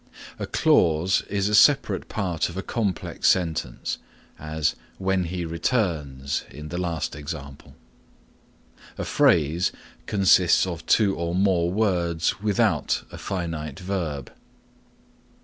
A 0.39 0.47
clause 0.47 1.21
is 1.29 1.47
a 1.47 1.53
separate 1.53 2.09
part 2.09 2.49
of 2.49 2.57
a 2.57 2.63
complex 2.63 3.27
sentence, 3.27 3.99
as 4.39 4.75
"when 4.97 5.25
he 5.25 5.45
returns" 5.45 6.43
in 6.49 6.69
the 6.69 6.79
last 6.79 7.15
example. 7.15 7.75
A 8.97 9.05
phrase 9.05 9.71
consists 10.07 10.65
of 10.65 10.83
two 10.87 11.15
or 11.15 11.35
more 11.35 11.69
words 11.71 12.41
without 12.41 13.03
a 13.11 13.17
finite 13.19 13.79
verb. 13.79 14.33